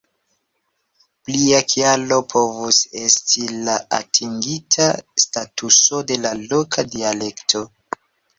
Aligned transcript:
Plia 1.27 1.59
kialo 1.73 2.17
povus 2.31 2.79
esti 3.01 3.45
la 3.67 3.75
atingita 3.99 4.89
statuso 5.27 6.01
de 6.13 6.19
la 6.25 6.33
loka 6.47 6.89
dialekto. 6.97 7.65